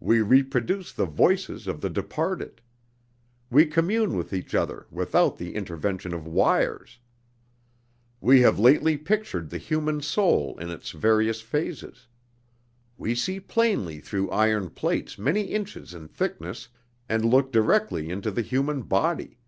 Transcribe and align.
We 0.00 0.20
reproduce 0.20 0.92
the 0.92 1.04
voices 1.06 1.68
of 1.68 1.80
the 1.80 1.88
departed. 1.88 2.60
We 3.50 3.66
commune 3.66 4.16
with 4.16 4.32
each 4.32 4.52
other 4.52 4.88
without 4.90 5.36
the 5.38 5.54
intervention 5.54 6.12
of 6.12 6.26
wires. 6.26 6.98
We 8.20 8.40
have 8.40 8.58
lately 8.58 8.96
pictured 8.96 9.48
the 9.48 9.58
human 9.58 10.00
soul 10.02 10.58
in 10.58 10.70
its 10.70 10.90
various 10.90 11.40
phases. 11.40 12.08
We 12.98 13.14
see 13.14 13.38
plainly 13.38 14.00
through 14.00 14.28
iron 14.32 14.70
plates 14.70 15.16
many 15.16 15.42
inches 15.42 15.94
in 15.94 16.08
thickness, 16.08 16.66
and 17.08 17.24
look 17.24 17.52
directly 17.52 18.10
into 18.10 18.32
the 18.32 18.42
human 18.42 18.82
body. 18.82 19.38